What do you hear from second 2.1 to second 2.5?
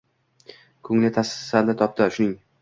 Shuning